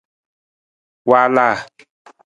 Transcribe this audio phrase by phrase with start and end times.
[1.09, 1.55] Waalaa.